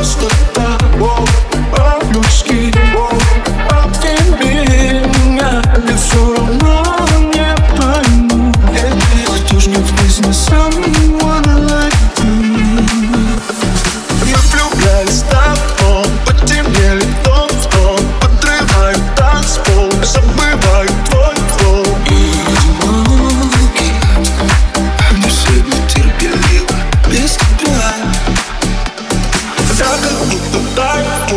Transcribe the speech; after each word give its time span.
understood 0.00 0.49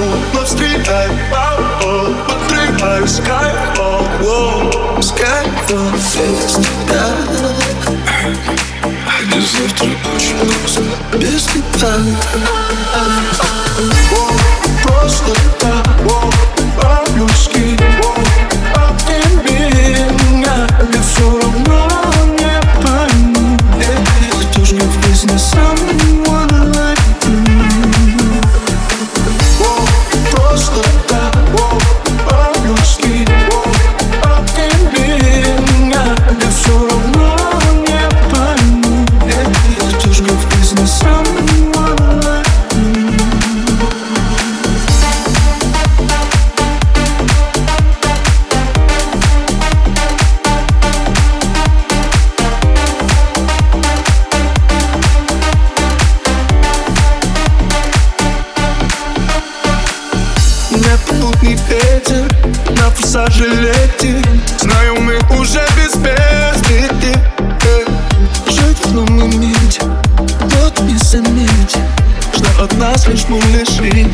Love 0.00 0.48
street 0.48 0.78
life, 0.88 1.30
bow, 1.30 1.56
oh, 1.82 2.24
but 2.26 2.38
three 2.48 2.70
high 2.80 3.04
sky, 3.04 3.52
oh, 3.76 4.00
whoa, 4.24 5.00
sky, 5.02 5.44
the 5.68 5.76
face 6.00 6.56
to 6.56 6.72
death. 6.88 7.28
I 9.06 9.20
deserve 9.30 9.74
to 9.76 9.88
push 10.00 10.30
you 10.30 10.40
closer, 14.80 15.59
летний 61.42 61.56
ветер 61.68 62.30
На 62.76 62.90
форсаже 62.90 63.46
лети 63.46 64.16
Знаю, 64.58 65.00
мы 65.00 65.16
уже 65.38 65.62
без 65.76 65.94
беды 65.96 67.18
э, 67.64 67.84
Жить 68.46 68.78
в 68.84 68.94
лунном 68.94 69.30
мире 69.40 69.56
Тот 70.50 70.80
не 70.82 70.96
заметит 70.98 71.80
Что 72.34 72.64
от 72.64 72.76
нас 72.78 73.06
лишь 73.06 73.26
мы 73.28 73.38
лишили 73.38 74.08